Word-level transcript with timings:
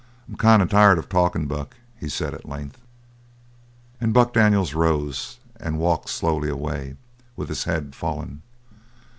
"I'm 0.27 0.35
kind 0.35 0.63
of 0.63 0.69
tired 0.71 0.97
of 0.97 1.09
talkin', 1.09 1.45
Buck," 1.45 1.75
he 1.95 2.09
said 2.09 2.33
at 2.33 2.49
length. 2.49 2.81
And 3.99 4.15
Buck 4.15 4.33
Daniels 4.33 4.73
rose 4.73 5.37
and 5.57 5.77
walked 5.77 6.09
slowly 6.09 6.49
away, 6.49 6.95
with 7.35 7.49
his 7.49 7.65
head 7.65 7.93
fallen. 7.93 8.41